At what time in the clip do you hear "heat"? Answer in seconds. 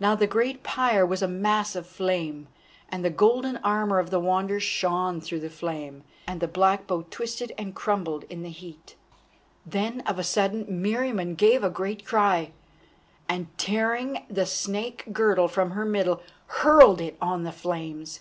8.48-8.96